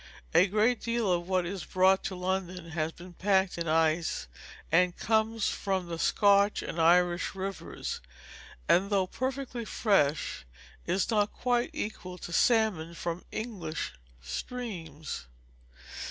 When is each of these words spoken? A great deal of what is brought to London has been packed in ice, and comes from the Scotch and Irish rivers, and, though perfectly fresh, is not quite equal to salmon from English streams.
A 0.33 0.47
great 0.47 0.81
deal 0.81 1.11
of 1.13 1.29
what 1.29 1.45
is 1.45 1.63
brought 1.63 2.03
to 2.05 2.15
London 2.15 2.71
has 2.71 2.91
been 2.91 3.13
packed 3.13 3.59
in 3.59 3.67
ice, 3.67 4.27
and 4.71 4.97
comes 4.97 5.47
from 5.49 5.85
the 5.85 5.99
Scotch 5.99 6.63
and 6.63 6.81
Irish 6.81 7.35
rivers, 7.35 8.01
and, 8.67 8.89
though 8.89 9.05
perfectly 9.05 9.63
fresh, 9.63 10.43
is 10.87 11.11
not 11.11 11.31
quite 11.31 11.69
equal 11.71 12.17
to 12.17 12.33
salmon 12.33 12.95
from 12.95 13.23
English 13.31 13.93
streams. 14.23 15.27